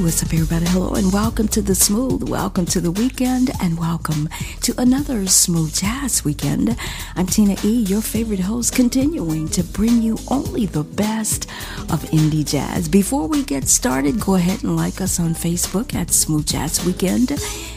What's 0.00 0.22
up, 0.22 0.32
everybody? 0.32 0.64
Hello, 0.66 0.94
and 0.94 1.12
welcome 1.12 1.48
to 1.48 1.60
the 1.60 1.74
Smooth. 1.74 2.28
Welcome 2.28 2.66
to 2.66 2.80
the 2.80 2.92
weekend, 2.92 3.50
and 3.60 3.76
welcome 3.76 4.28
to 4.62 4.72
another 4.80 5.26
Smooth 5.26 5.74
Jazz 5.74 6.24
Weekend. 6.24 6.76
I'm 7.16 7.26
Tina 7.26 7.56
E, 7.64 7.82
your 7.82 8.00
favorite 8.00 8.38
host, 8.38 8.76
continuing 8.76 9.48
to 9.48 9.64
bring 9.64 10.00
you 10.00 10.16
only 10.28 10.66
the 10.66 10.84
best 10.84 11.50
of 11.90 12.04
indie 12.12 12.48
jazz. 12.48 12.88
Before 12.88 13.26
we 13.26 13.42
get 13.42 13.66
started, 13.66 14.20
go 14.20 14.36
ahead 14.36 14.62
and 14.62 14.76
like 14.76 15.00
us 15.00 15.18
on 15.18 15.34
Facebook 15.34 15.94
at 15.94 16.12
Smooth 16.12 16.46
Jazz 16.46 16.84
Weekend 16.84 17.32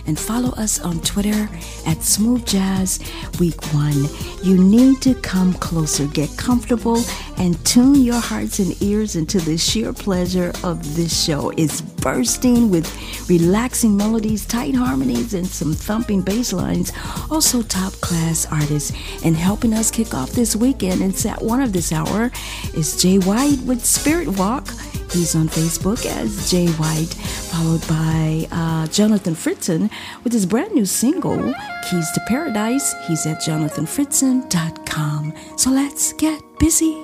and 0.06 0.20
follow 0.20 0.52
us 0.52 0.80
on 0.80 1.02
Twitter 1.02 1.50
at 1.88 2.04
Smooth 2.04 2.46
Jazz 2.46 3.00
Week 3.40 3.60
One. 3.74 4.06
You 4.44 4.62
need 4.62 5.02
to 5.02 5.16
come 5.16 5.54
closer, 5.56 6.06
get 6.08 6.30
comfortable, 6.38 7.04
and 7.38 7.64
tune 7.66 7.96
your 7.96 8.20
hearts 8.20 8.60
and 8.60 8.80
ears 8.82 9.16
into 9.16 9.40
the 9.40 9.58
sheer 9.58 9.92
pleasure 9.92 10.52
of 10.64 10.96
this 10.96 11.24
show. 11.26 11.50
It's 11.58 11.82
bursting 12.02 12.70
with 12.70 12.88
relaxing 13.30 13.96
melodies, 13.96 14.46
tight 14.46 14.76
harmonies, 14.76 15.34
and 15.34 15.48
some 15.48 15.74
thumping 15.74 16.22
bass 16.22 16.52
lines. 16.52 16.92
Also, 17.30 17.62
top 17.62 17.94
class 18.02 18.46
artists. 18.52 18.92
And 19.24 19.36
helping 19.36 19.74
us 19.74 19.90
kick 19.92 20.14
off 20.14 20.32
this 20.32 20.56
weekend 20.56 21.02
and 21.02 21.16
set 21.16 21.42
one 21.42 21.62
of 21.62 21.72
this 21.74 21.92
hour 21.92 22.32
is 22.74 23.02
Jay 23.02 23.18
White 23.18 23.60
with 23.66 23.86
Spirit 23.86 24.28
Walk. 24.38 24.68
He's 25.12 25.36
on 25.36 25.50
Facebook 25.50 26.06
as 26.06 26.50
Jay 26.50 26.68
White, 26.68 27.14
followed 27.14 27.86
by 27.88 28.48
uh, 28.52 28.88
Jonathan 28.88 29.36
Fritzen 29.36 29.90
with 30.24 30.32
his 30.32 30.46
brand 30.46 30.74
new 30.74 30.86
single, 30.86 31.54
Keys 31.90 32.10
to 32.12 32.22
Paradise. 32.28 32.94
He's 33.08 33.26
at 33.26 33.42
jonathanfritzen.com. 33.42 35.34
So 35.58 35.70
let's 35.70 36.14
get 36.14 36.42
busy. 36.60 37.04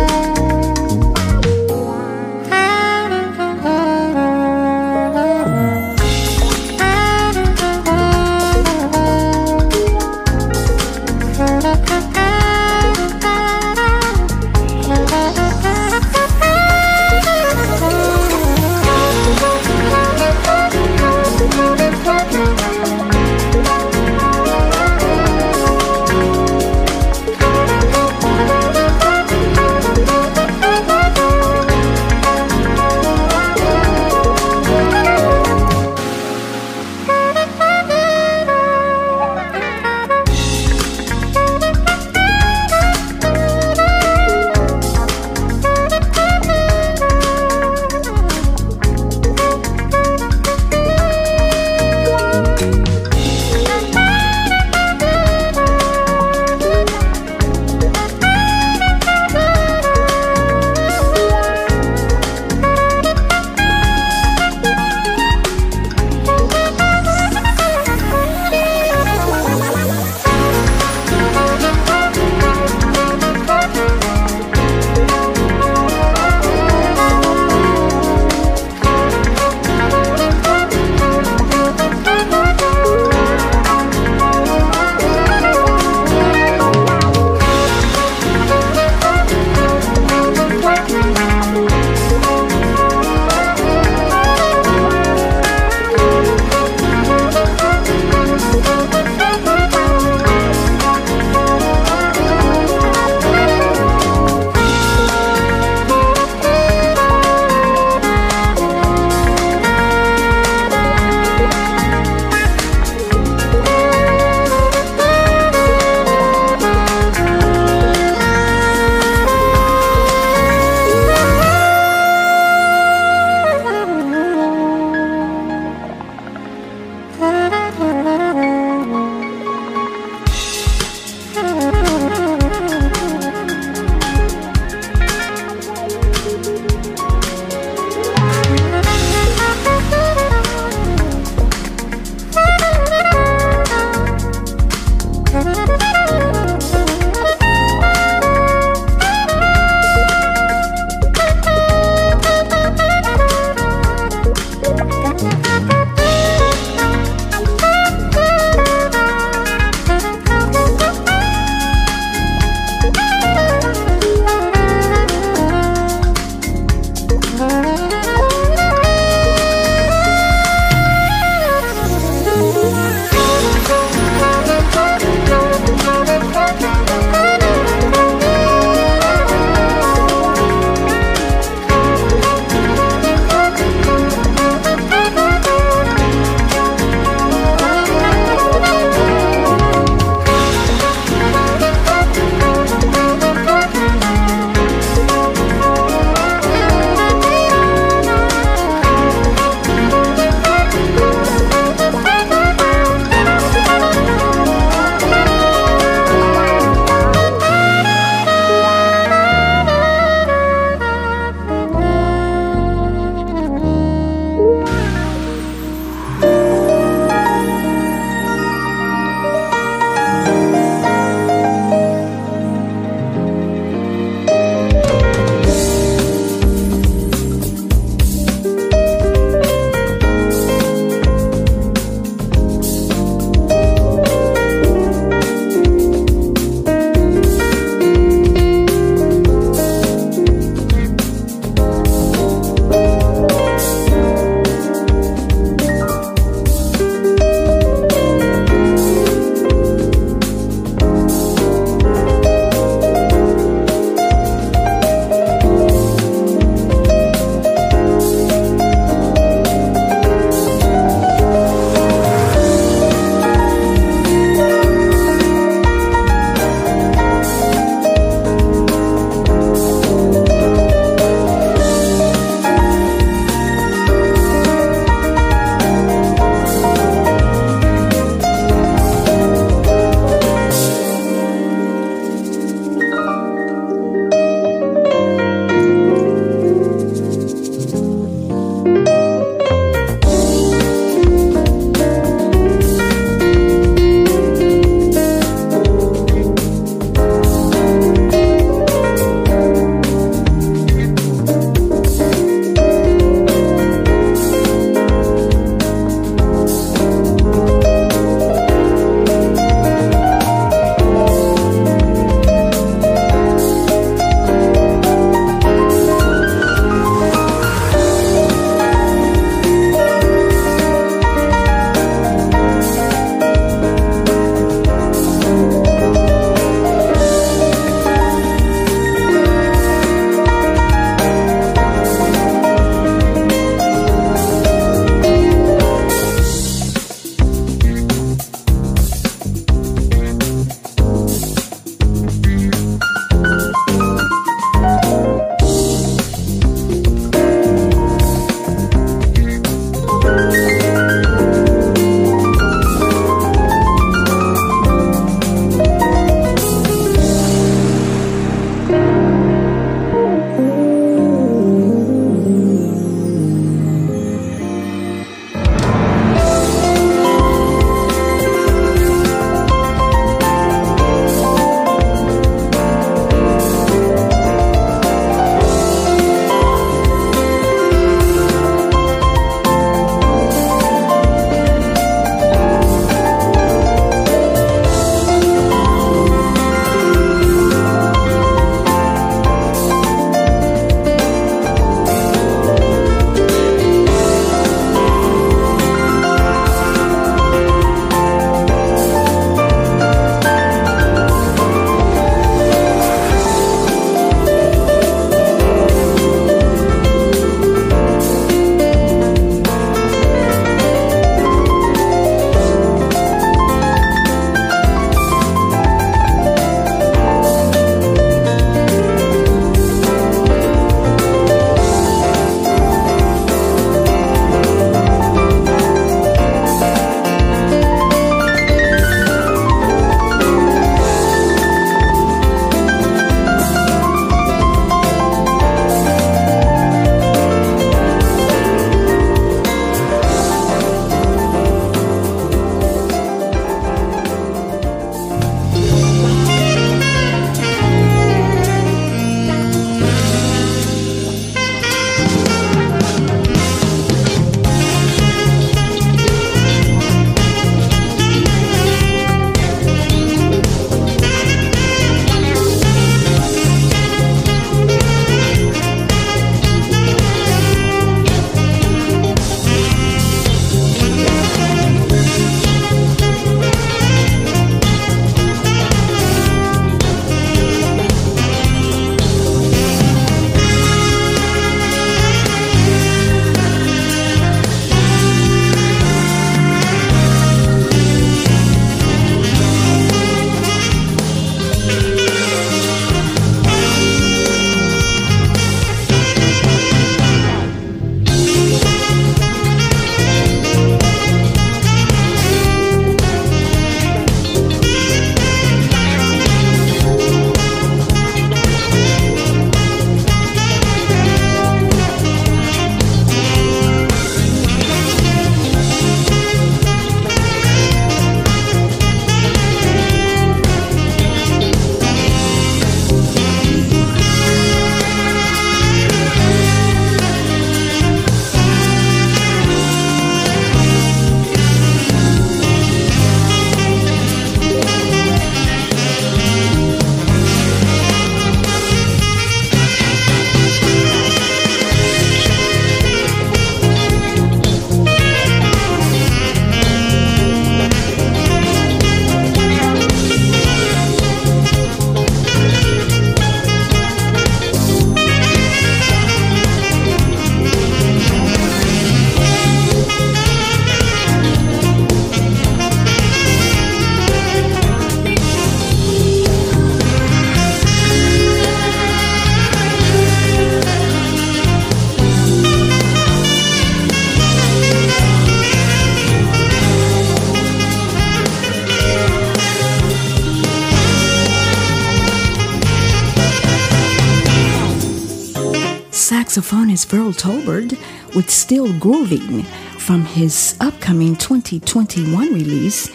saxophonist 586.31 586.85
Vearl 586.87 587.13
Tolbert 587.13 587.77
with 588.15 588.29
Still 588.29 588.71
Grooving 588.79 589.43
from 589.77 590.05
his 590.05 590.55
upcoming 590.61 591.17
2021 591.17 592.33
release 592.33 592.89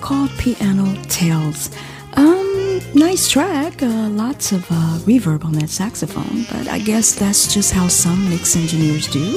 called 0.00 0.30
Piano 0.38 0.94
Tales. 1.08 1.70
Um, 2.12 2.80
nice 2.94 3.28
track, 3.28 3.82
uh, 3.82 4.08
lots 4.10 4.52
of 4.52 4.64
uh, 4.70 4.98
reverb 5.00 5.44
on 5.44 5.54
that 5.54 5.68
saxophone, 5.68 6.44
but 6.48 6.68
I 6.68 6.78
guess 6.78 7.12
that's 7.16 7.52
just 7.52 7.72
how 7.72 7.88
some 7.88 8.30
mix 8.30 8.54
engineers 8.54 9.08
do. 9.08 9.36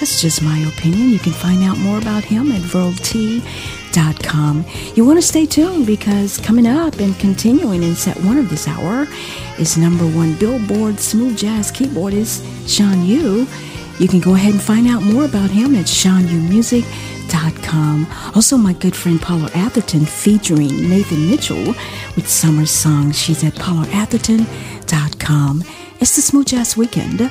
That's 0.00 0.20
just 0.22 0.42
my 0.42 0.58
opinion. 0.60 1.10
You 1.10 1.18
can 1.18 1.32
find 1.32 1.62
out 1.62 1.76
more 1.78 1.98
about 1.98 2.24
him 2.24 2.50
at 2.52 2.62
verlt.com. 2.62 4.64
You 4.94 5.04
want 5.04 5.18
to 5.18 5.22
stay 5.22 5.44
tuned 5.44 5.86
because 5.86 6.38
coming 6.38 6.66
up 6.66 7.00
and 7.00 7.14
continuing 7.18 7.82
in 7.82 7.94
set 7.94 8.16
one 8.24 8.38
of 8.38 8.48
this 8.48 8.66
hour 8.66 9.06
is 9.58 9.76
number 9.76 10.06
one 10.06 10.32
Billboard 10.36 10.98
smooth 10.98 11.36
jazz 11.36 11.70
keyboardist 11.70 12.42
Sean 12.66 13.04
U. 13.04 13.46
You 13.98 14.08
can 14.08 14.20
go 14.20 14.34
ahead 14.34 14.54
and 14.54 14.62
find 14.62 14.88
out 14.88 15.02
more 15.02 15.26
about 15.26 15.50
him 15.50 15.74
at 15.74 15.84
SeanUMusic.com. 15.84 18.06
Also, 18.34 18.56
my 18.56 18.72
good 18.72 18.96
friend 18.96 19.20
Paula 19.20 19.50
Atherton 19.54 20.06
featuring 20.06 20.88
Nathan 20.88 21.28
Mitchell 21.28 21.74
with 22.16 22.26
Summer 22.26 22.64
Songs. 22.64 23.18
She's 23.18 23.44
at 23.44 23.52
PaulaAtherton.com. 23.56 25.64
It's 26.00 26.16
the 26.16 26.22
Smooth 26.22 26.46
Jazz 26.46 26.78
Weekend. 26.78 27.30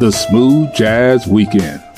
the 0.00 0.10
Smooth 0.10 0.74
Jazz 0.74 1.26
Weekend. 1.26 1.89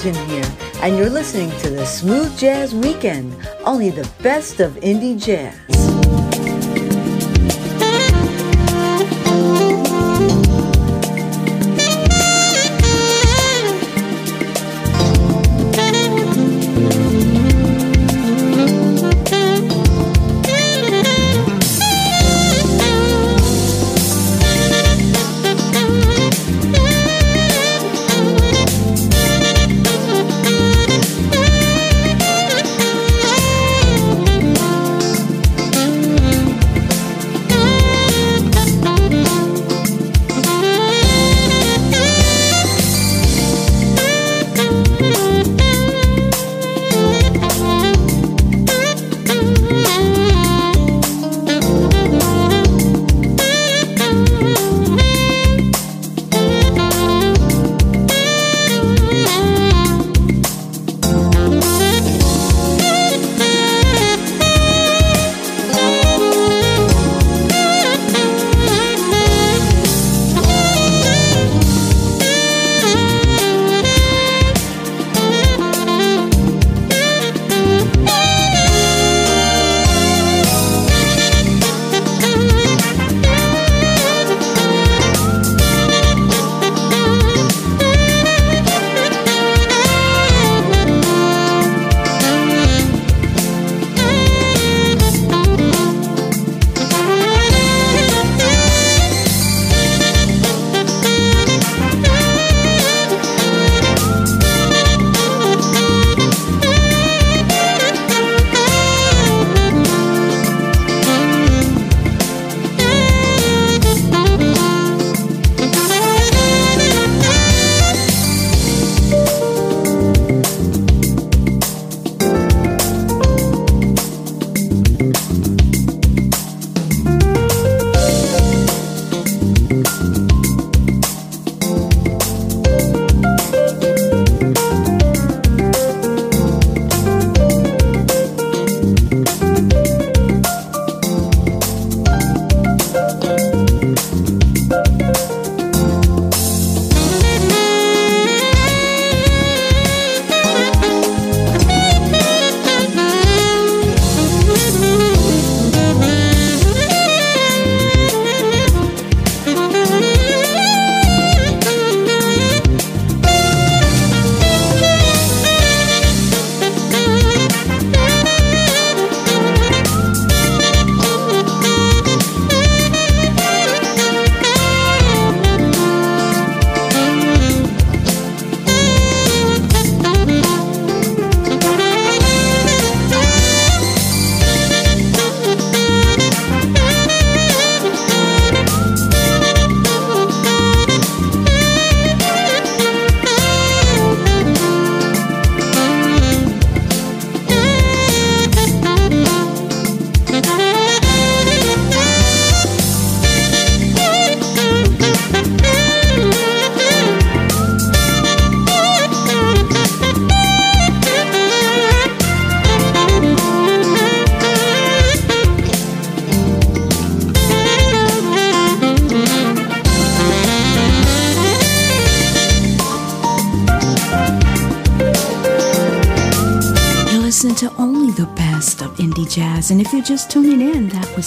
Atherton 0.00 0.28
here. 0.28 0.80
and 0.82 0.96
you're 0.96 1.10
listening 1.10 1.50
to 1.58 1.68
the 1.68 1.84
Smooth 1.84 2.38
Jazz 2.38 2.74
Weekend, 2.74 3.36
only 3.66 3.90
the 3.90 4.08
best 4.22 4.58
of 4.60 4.72
indie 4.76 5.22
jazz. 5.22 5.69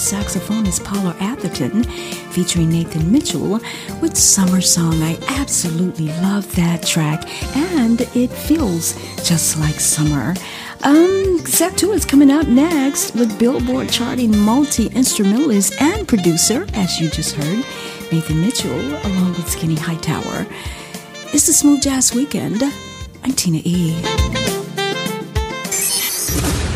Saxophonist 0.04 0.84
Paula 0.84 1.16
Atherton 1.18 1.82
featuring 1.82 2.68
Nathan 2.68 3.10
Mitchell 3.10 3.58
with 4.02 4.16
Summer 4.16 4.60
Song. 4.60 5.02
I 5.02 5.18
absolutely 5.28 6.08
love 6.20 6.54
that 6.56 6.86
track, 6.86 7.26
and 7.56 8.02
it 8.14 8.28
feels 8.28 8.92
just 9.26 9.58
like 9.58 9.80
summer. 9.80 10.34
Um, 10.82 11.38
set 11.46 11.78
two 11.78 11.92
is 11.92 12.04
coming 12.04 12.30
up 12.30 12.46
next 12.46 13.14
with 13.14 13.38
Billboard 13.38 13.88
charting 13.88 14.36
multi 14.36 14.88
instrumentalist 14.88 15.80
and 15.80 16.06
producer, 16.06 16.66
as 16.74 17.00
you 17.00 17.08
just 17.08 17.34
heard, 17.34 17.64
Nathan 18.12 18.42
Mitchell, 18.42 18.78
along 19.06 19.28
with 19.30 19.48
Skinny 19.48 19.76
Hightower. 19.76 20.46
It's 21.32 21.46
the 21.46 21.54
Smooth 21.54 21.82
Jazz 21.82 22.14
Weekend. 22.14 22.62
I'm 23.22 23.32
Tina 23.32 23.62
E. 23.64 23.96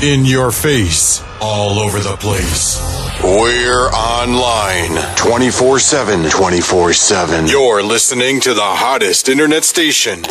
In 0.03 0.25
your 0.25 0.51
face 0.51 1.23
all 1.43 1.79
over 1.79 1.99
the 2.01 2.17
place. 2.17 2.98
We're 3.23 3.89
online 3.91 4.97
24 5.17 5.79
7. 5.81 6.31
24 6.31 6.93
7. 6.93 7.47
You're 7.49 7.83
listening 7.83 8.41
to 8.43 8.55
the 8.55 8.61
hottest 8.63 9.29
internet 9.29 9.65
station. 9.65 10.23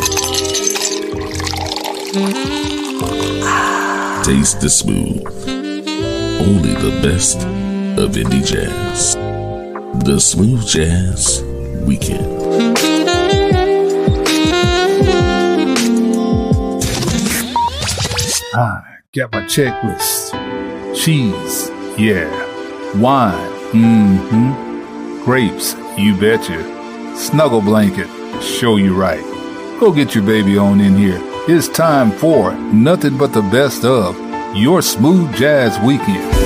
Mm-hmm. 2.12 4.22
Taste 4.22 4.60
the 4.60 4.70
smooth. 4.70 5.26
Only 6.40 6.74
the 6.74 6.98
best 7.02 7.38
of 7.98 8.12
indie 8.12 8.44
jazz. 8.44 9.14
The 10.04 10.18
Smooth 10.18 10.66
Jazz 10.66 11.42
Weekend. 11.86 12.38
Ah, 18.54 18.82
I 18.82 18.96
got 19.14 19.32
my 19.32 19.42
checklist 19.42 20.32
cheese, 20.94 21.70
yeah, 21.98 22.28
wine, 22.96 23.50
mm-hmm, 23.72 25.24
grapes, 25.24 25.74
you 25.98 26.16
betcha, 26.18 27.16
snuggle 27.16 27.60
blanket, 27.60 28.08
show 28.42 28.76
you 28.76 28.94
right. 28.94 29.24
Go 29.80 29.92
get 29.92 30.14
your 30.14 30.24
baby 30.24 30.58
on 30.58 30.80
in 30.80 30.96
here 30.96 31.20
It's 31.46 31.68
time 31.68 32.10
for 32.10 32.52
nothing 32.54 33.16
but 33.16 33.32
the 33.32 33.42
best 33.42 33.84
of 33.84 34.16
your 34.56 34.82
smooth 34.82 35.32
jazz 35.36 35.78
weekend. 35.86 36.37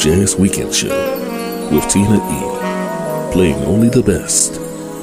Jazz 0.00 0.34
Weekend 0.34 0.74
Show 0.74 1.68
with 1.70 1.86
Tina 1.90 2.16
E, 2.16 3.32
playing 3.32 3.62
only 3.66 3.90
the 3.90 4.02
best 4.02 4.56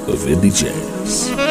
of 0.08 0.18
indie 0.26 0.52
jazz. 0.52 1.47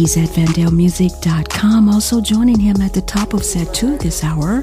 He's 0.00 0.16
at 0.16 0.30
vandalemusic.com. 0.30 1.90
Also 1.90 2.22
joining 2.22 2.58
him 2.58 2.80
at 2.80 2.94
the 2.94 3.02
top 3.02 3.34
of 3.34 3.44
set 3.44 3.74
two 3.74 3.98
this 3.98 4.24
hour 4.24 4.62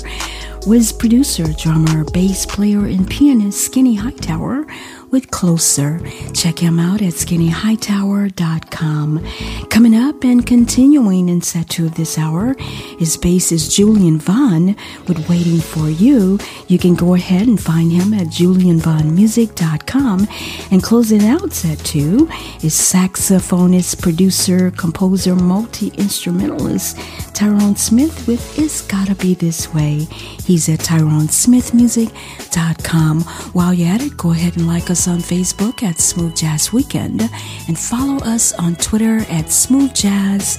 was 0.66 0.92
producer, 0.92 1.46
drummer, 1.54 2.04
bass 2.06 2.48
player, 2.48 2.88
and 2.88 3.08
pianist 3.08 3.64
Skinny 3.64 3.94
Hightower 3.94 4.66
with 5.12 5.30
Closer. 5.30 6.02
Check 6.34 6.58
him 6.58 6.80
out 6.80 7.04
at 7.04 7.14
skinnyhightower.com. 7.14 9.28
Coming 9.70 9.96
up 9.96 10.24
and 10.24 10.44
continuing 10.46 11.30
in 11.30 11.42
set 11.42 11.70
two 11.70 11.86
of 11.86 11.96
this 11.96 12.18
hour 12.18 12.56
is 13.00 13.16
bassist 13.16 13.76
Julian 13.76 14.18
Vaughn 14.18 14.76
with 15.08 15.30
Waiting 15.30 15.60
for 15.60 15.90
You. 15.90 16.40
You 16.68 16.78
can 16.78 16.94
go 16.96 17.16
ahead 17.16 17.48
and 17.48 17.58
find 17.62 17.90
him 17.92 18.14
at 18.14 18.28
julianvaughnmusic.com. 18.28 20.28
And 20.72 20.84
closing 20.84 21.26
out 21.26 21.54
set 21.54 21.80
two 21.80 22.28
is 22.62 22.76
saxophonist, 22.76 24.02
producer, 24.02 24.72
composer, 24.72 25.34
multi 25.36 25.88
instrumentalist 25.98 26.98
Tyrone 27.34 27.78
Smith 27.78 28.28
with 28.28 28.60
It's 28.60 28.82
Gotta 28.82 29.16
Be 29.16 29.34
This 29.34 29.74
Way. 29.74 30.08
He's 30.46 30.68
at 30.70 30.80
tyronesmithmusic.com. 30.80 33.22
While 33.22 33.74
you're 33.74 33.90
at 33.90 34.02
it, 34.02 34.18
go 34.18 34.32
ahead 34.32 34.58
and 34.58 34.68
like 34.68 34.90
us 34.90 35.08
on 35.08 35.20
Facebook 35.20 35.84
at 35.84 36.00
Smooth 36.00 36.36
Jazz 36.36 36.74
Weekend 36.74 37.22
and 37.68 37.80
follow 37.80 38.18
us 38.24 38.52
on 38.54 38.76
Twitter 38.76 39.20
at 39.30 39.52
Smooth 39.52 39.94
Jazz 39.94 40.58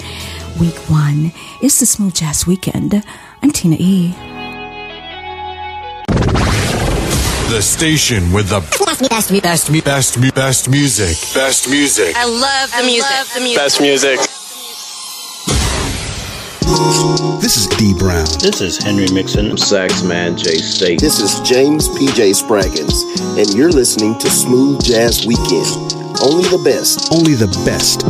Week 0.60 0.76
1. 0.88 1.32
It's 1.62 1.80
the 1.80 1.86
Smooth 1.86 2.14
Jazz 2.14 2.46
Weekend. 2.46 3.02
I'm 3.42 3.50
Tina 3.50 3.76
E. 3.78 4.37
The 7.48 7.62
station 7.62 8.30
with 8.30 8.50
the 8.50 8.60
best, 8.60 9.08
best, 9.08 9.42
best, 9.42 9.72
best, 9.82 10.34
best 10.34 10.68
music. 10.68 11.16
Best 11.34 11.70
music. 11.70 12.14
I 12.14 12.26
love 12.26 12.70
the 12.76 12.84
music. 12.84 13.10
Love 13.10 13.32
the 13.32 13.40
music. 13.40 13.56
Best 13.56 13.80
music. 13.80 14.18
This 17.40 17.56
is 17.56 17.66
D 17.78 17.94
Brown. 17.98 18.26
This 18.38 18.60
is 18.60 18.76
Henry 18.76 19.06
Mixon. 19.14 19.52
Saxman 19.52 20.36
Jay 20.36 20.58
State. 20.58 21.00
This 21.00 21.20
is 21.20 21.40
James 21.40 21.88
PJ 21.88 22.36
Spraggins, 22.36 22.92
and 23.38 23.54
you're 23.56 23.72
listening 23.72 24.18
to 24.18 24.28
Smooth 24.28 24.84
Jazz 24.84 25.24
Weekend. 25.26 25.94
Only 26.20 26.44
the 26.50 26.60
best. 26.62 27.10
Only 27.10 27.32
the 27.32 27.48
best. 27.64 28.04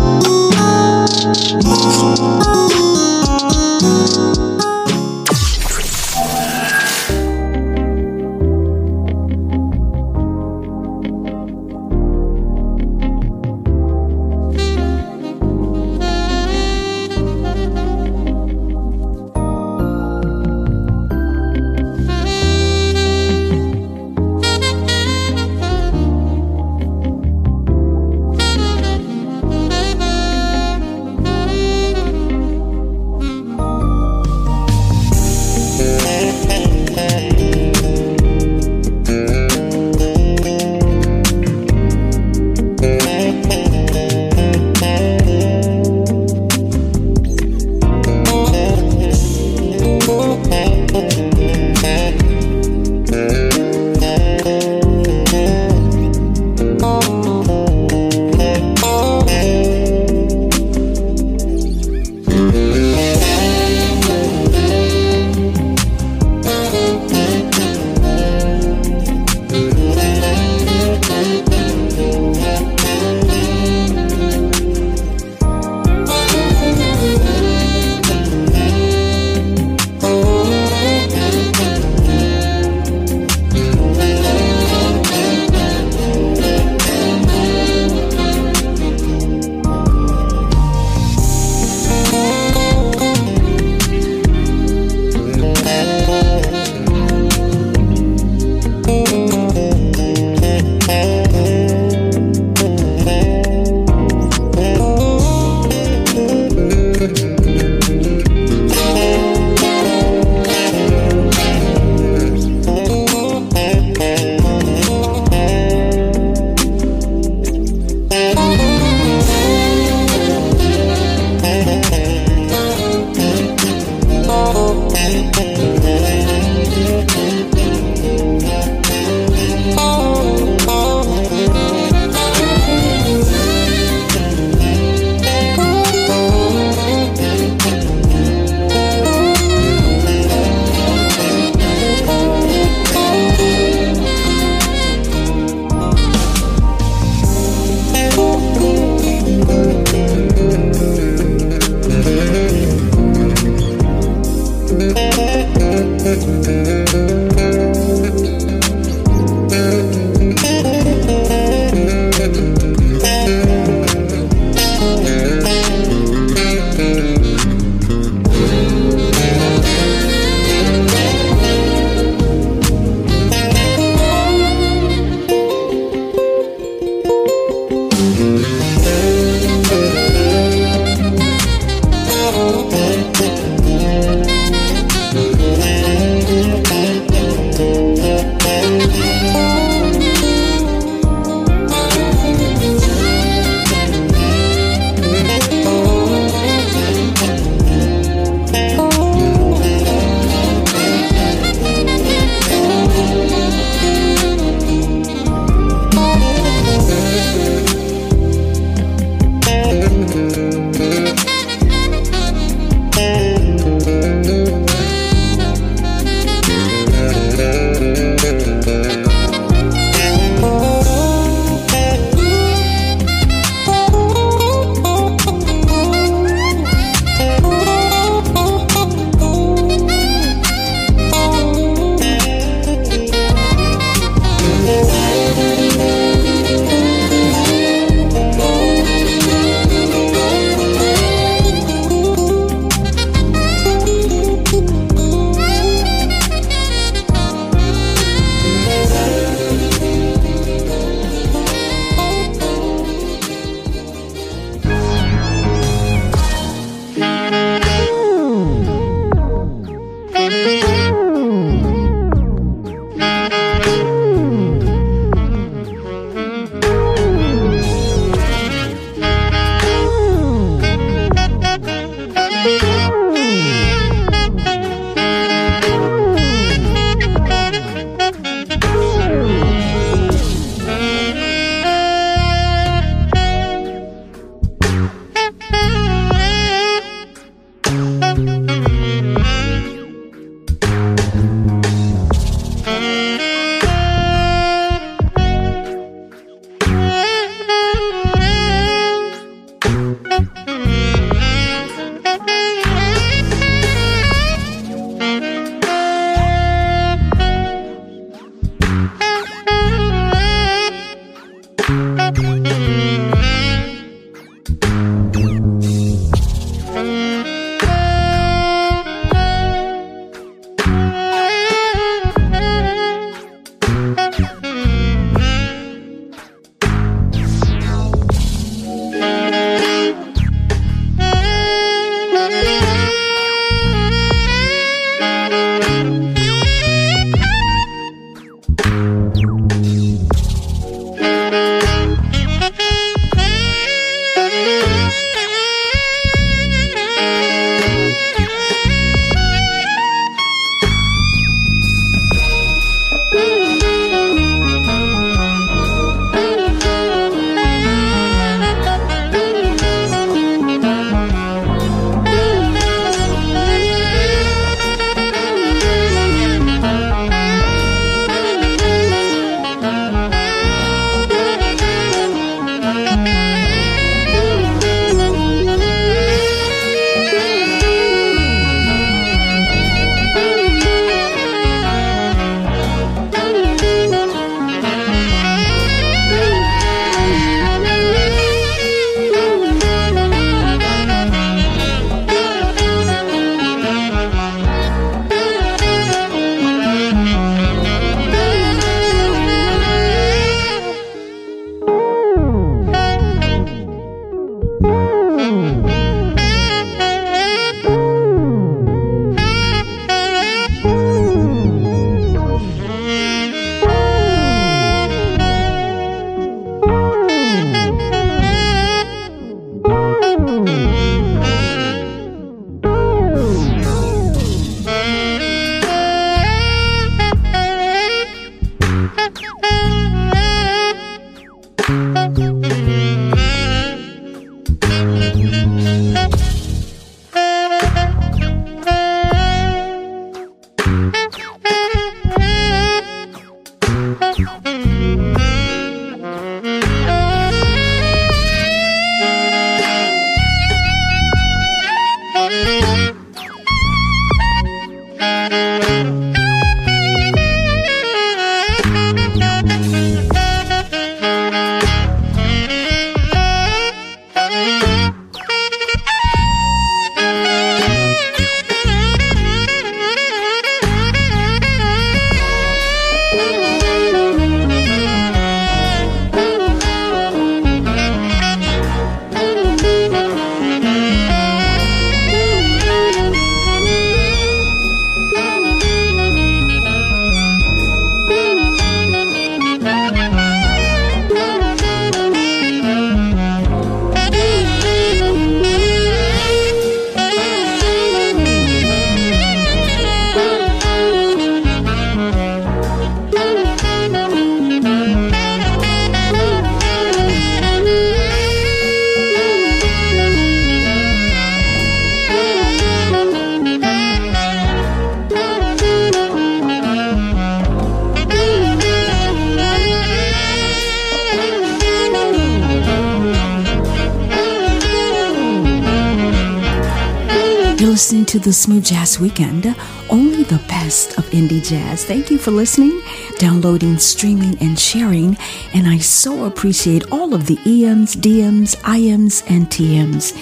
To 528.18 528.24
the 528.24 528.32
Smooth 528.32 528.64
Jazz 528.64 528.98
Weekend, 528.98 529.54
only 529.90 530.24
the 530.24 530.42
best 530.48 530.98
of 530.98 531.04
indie 531.10 531.46
jazz. 531.46 531.84
Thank 531.84 532.10
you 532.10 532.18
for 532.18 532.30
listening, 532.30 532.80
downloading, 533.18 533.78
streaming, 533.78 534.36
and 534.40 534.58
sharing. 534.58 535.16
And 535.54 535.66
I 535.66 535.78
so 535.78 536.24
appreciate 536.24 536.90
all 536.90 537.14
of 537.14 537.26
the 537.26 537.38
EMs, 537.46 537.96
DMs, 537.96 538.56
IMs, 538.62 539.22
and 539.30 539.46
TMs. 539.46 540.14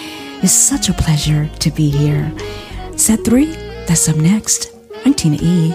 It's 0.42 0.52
such 0.52 0.88
a 0.88 0.92
pleasure 0.92 1.48
to 1.60 1.70
be 1.70 1.90
here. 1.90 2.32
Set 2.96 3.24
three, 3.24 3.52
that's 3.86 4.08
up 4.08 4.16
next. 4.16 4.72
I'm 5.04 5.14
Tina 5.14 5.38
E. 5.40 5.70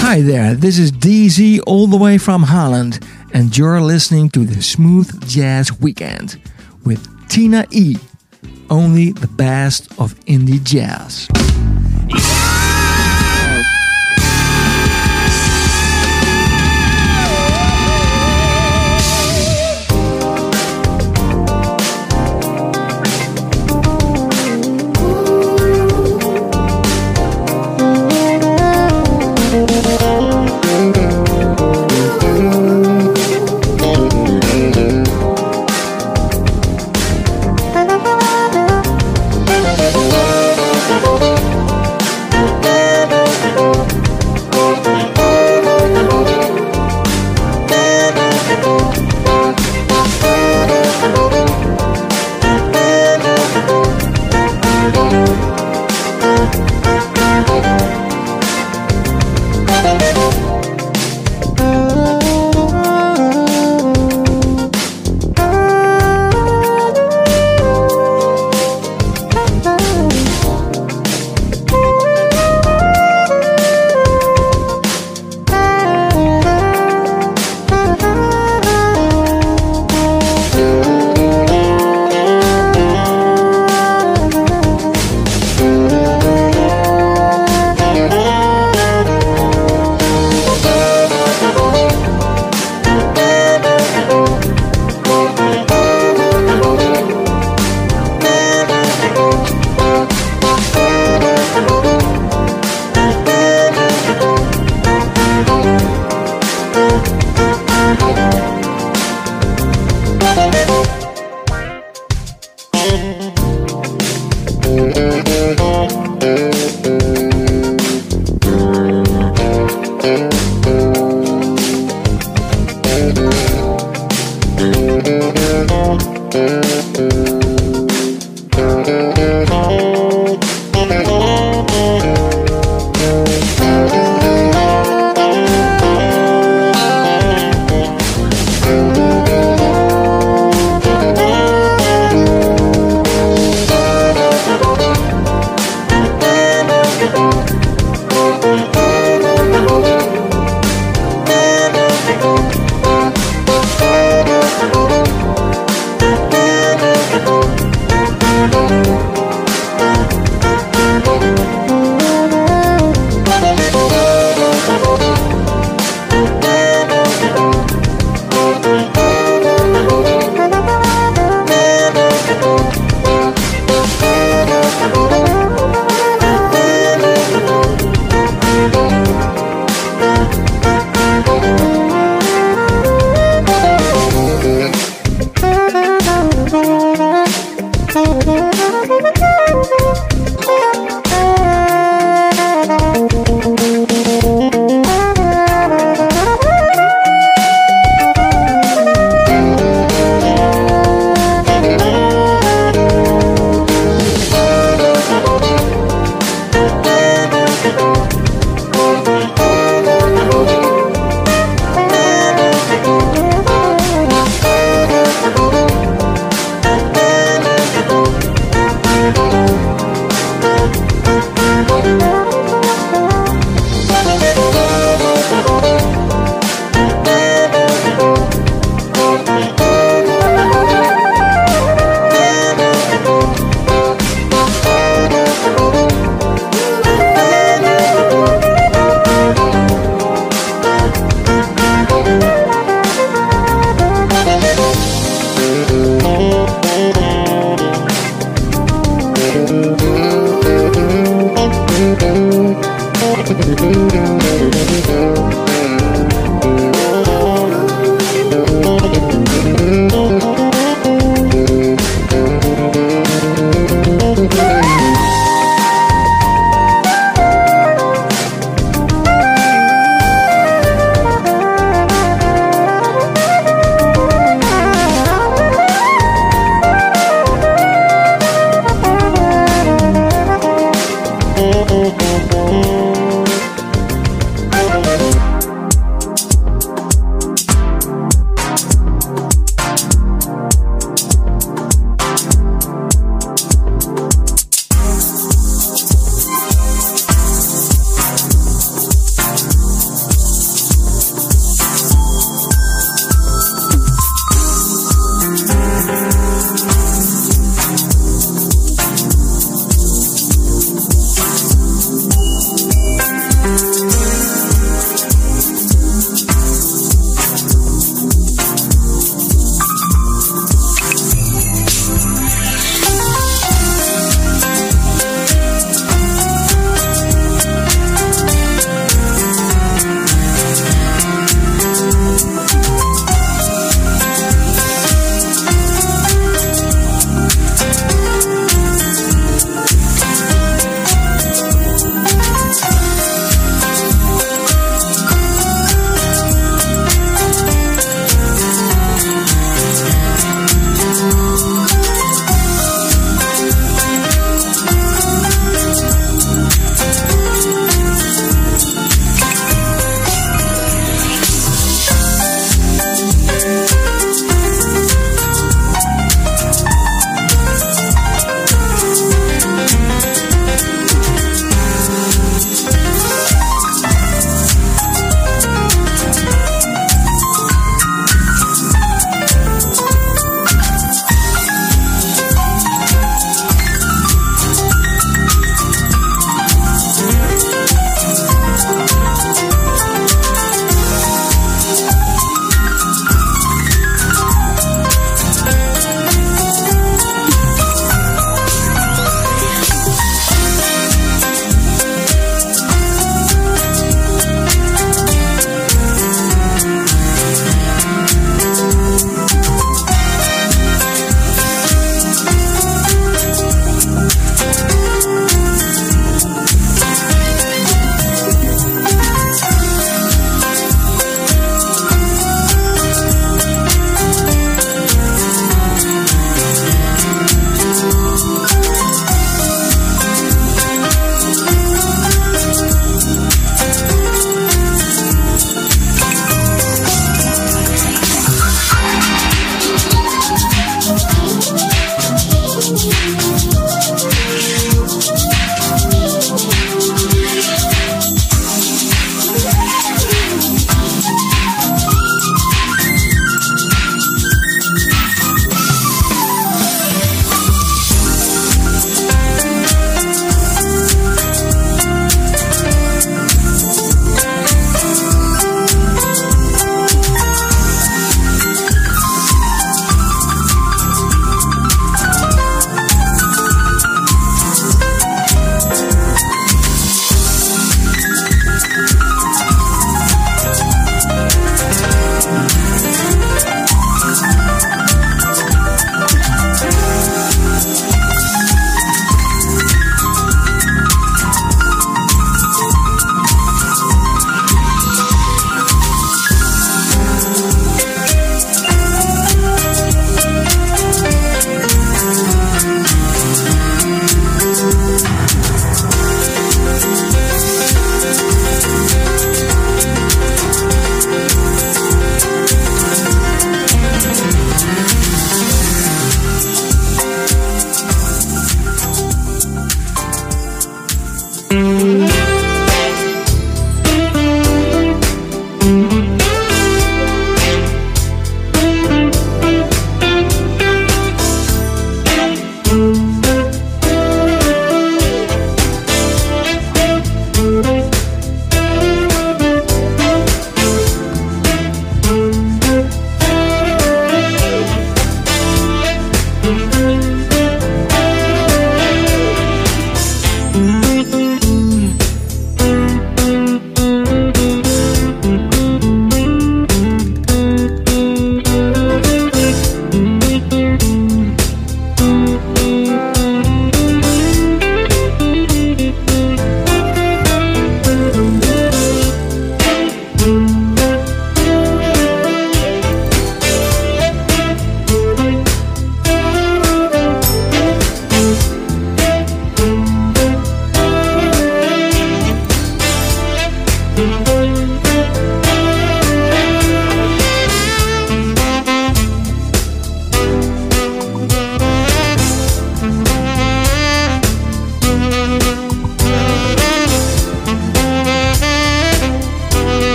Hi 0.00 0.22
there, 0.22 0.54
this 0.54 0.78
is 0.78 0.90
DZ 0.90 1.60
all 1.66 1.86
the 1.86 1.98
way 1.98 2.16
from 2.18 2.44
Holland 2.44 2.98
and 3.38 3.56
you're 3.56 3.80
listening 3.80 4.28
to 4.28 4.44
the 4.44 4.60
Smooth 4.60 5.28
Jazz 5.28 5.72
Weekend 5.80 6.42
with 6.84 7.06
Tina 7.28 7.66
E. 7.70 7.96
Only 8.68 9.12
the 9.12 9.28
best 9.28 9.92
of 10.00 10.18
indie 10.26 10.60
jazz. 10.64 11.28
was 12.12 12.47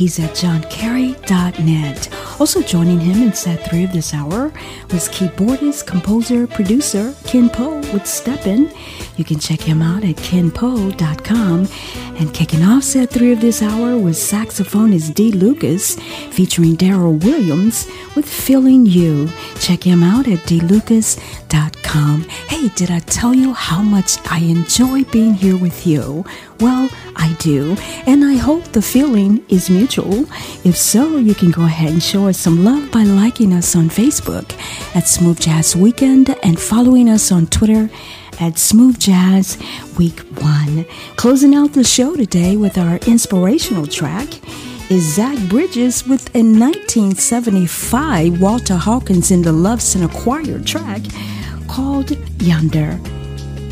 He's 0.00 0.18
at 0.18 0.30
johncarey.net. 0.30 2.08
Also 2.40 2.62
joining 2.62 3.00
him 3.00 3.22
in 3.22 3.34
set 3.34 3.68
three 3.68 3.84
of 3.84 3.92
this 3.92 4.14
hour 4.14 4.50
was 4.90 5.10
keyboardist, 5.10 5.86
composer, 5.86 6.46
producer 6.46 7.14
Ken 7.24 7.50
Powe 7.50 7.82
with 7.92 8.06
Steppin'. 8.06 8.72
You 9.18 9.26
can 9.26 9.38
check 9.38 9.60
him 9.60 9.82
out 9.82 10.02
at 10.02 10.16
kenpowe.com. 10.16 11.68
And 12.20 12.34
kicking 12.34 12.62
off 12.62 12.84
set 12.84 13.08
three 13.08 13.32
of 13.32 13.40
this 13.40 13.62
hour 13.62 13.96
was 13.96 14.18
saxophonist 14.18 15.14
Dee 15.14 15.32
Lucas 15.32 15.94
featuring 16.30 16.76
Darryl 16.76 17.18
Williams 17.24 17.88
with 18.14 18.28
Feeling 18.28 18.84
You. 18.84 19.30
Check 19.58 19.82
him 19.82 20.02
out 20.02 20.28
at 20.28 20.40
deelucas.com. 20.40 22.22
Hey, 22.22 22.68
did 22.76 22.90
I 22.90 22.98
tell 22.98 23.32
you 23.32 23.54
how 23.54 23.80
much 23.80 24.18
I 24.30 24.40
enjoy 24.40 25.04
being 25.04 25.32
here 25.32 25.56
with 25.56 25.86
you? 25.86 26.26
Well, 26.60 26.90
I 27.16 27.34
do, 27.40 27.74
and 28.06 28.22
I 28.22 28.34
hope 28.34 28.64
the 28.64 28.82
feeling 28.82 29.42
is 29.48 29.70
mutual. 29.70 30.26
If 30.62 30.76
so, 30.76 31.16
you 31.16 31.34
can 31.34 31.50
go 31.50 31.62
ahead 31.62 31.90
and 31.90 32.02
show 32.02 32.28
us 32.28 32.38
some 32.38 32.64
love 32.64 32.90
by 32.90 33.02
liking 33.02 33.54
us 33.54 33.74
on 33.74 33.88
Facebook 33.88 34.52
at 34.94 35.08
Smooth 35.08 35.40
Jazz 35.40 35.74
Weekend 35.74 36.36
and 36.42 36.60
following 36.60 37.08
us 37.08 37.32
on 37.32 37.46
Twitter 37.46 37.88
at 38.40 38.58
Smooth 38.58 38.98
Jazz 38.98 39.56
Week 39.98 40.20
1. 40.40 40.84
Closing 41.16 41.54
out 41.54 41.72
the 41.72 41.84
show 41.84 42.16
today 42.16 42.56
with 42.56 42.78
our 42.78 42.96
inspirational 43.06 43.86
track 43.86 44.28
is 44.90 45.14
Zach 45.14 45.38
Bridges 45.48 46.06
with 46.06 46.34
a 46.34 46.42
1975 46.42 48.40
Walter 48.40 48.76
Hawkins 48.76 49.30
in 49.30 49.42
the 49.42 49.52
Love 49.52 49.80
Center 49.82 50.08
Choir 50.08 50.58
track 50.60 51.02
called 51.68 52.10
Yonder. 52.42 52.98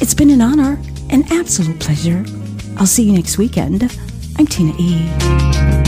It's 0.00 0.14
been 0.14 0.30
an 0.30 0.40
honor, 0.40 0.78
an 1.10 1.24
absolute 1.32 1.80
pleasure 1.80 2.24
I'll 2.78 2.86
see 2.86 3.02
you 3.02 3.12
next 3.12 3.38
weekend. 3.38 3.82
I'm 4.38 4.46
Tina 4.46 4.72
E. 4.78 5.88